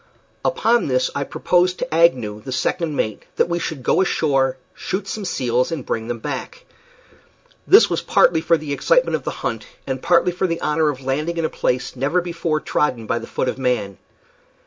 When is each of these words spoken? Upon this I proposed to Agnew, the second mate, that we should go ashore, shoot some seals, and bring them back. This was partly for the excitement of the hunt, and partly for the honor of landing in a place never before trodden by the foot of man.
Upon 0.43 0.87
this 0.87 1.11
I 1.13 1.23
proposed 1.23 1.77
to 1.77 1.93
Agnew, 1.93 2.41
the 2.41 2.51
second 2.51 2.95
mate, 2.95 3.21
that 3.35 3.47
we 3.47 3.59
should 3.59 3.83
go 3.83 4.01
ashore, 4.01 4.57
shoot 4.73 5.07
some 5.07 5.25
seals, 5.25 5.71
and 5.71 5.85
bring 5.85 6.07
them 6.07 6.17
back. 6.17 6.65
This 7.67 7.87
was 7.87 8.01
partly 8.01 8.41
for 8.41 8.57
the 8.57 8.73
excitement 8.73 9.13
of 9.15 9.25
the 9.25 9.29
hunt, 9.45 9.67
and 9.85 10.01
partly 10.01 10.31
for 10.31 10.47
the 10.47 10.59
honor 10.61 10.89
of 10.89 11.01
landing 11.05 11.37
in 11.37 11.45
a 11.45 11.49
place 11.49 11.95
never 11.95 12.19
before 12.19 12.59
trodden 12.59 13.05
by 13.05 13.19
the 13.19 13.27
foot 13.27 13.47
of 13.47 13.59
man. 13.59 13.99